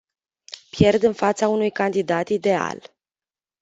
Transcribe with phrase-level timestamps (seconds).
[0.71, 2.81] Pierd în fața unui candidat ideal.